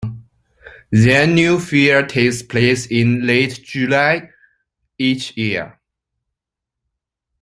The 0.89 1.13
Annual 1.13 1.59
fair 1.59 2.03
takes 2.07 2.41
place 2.41 2.87
in 2.87 3.27
late 3.27 3.61
July 3.63 4.31
each 4.97 5.37
year. 5.37 5.79